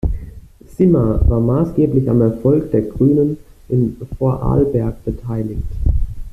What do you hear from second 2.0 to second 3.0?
am Erfolg der